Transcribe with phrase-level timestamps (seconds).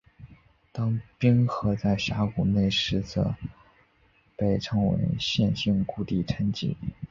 [0.71, 3.35] 当冰河在峡谷内时则
[4.35, 6.75] 被称为线状谷底沉积。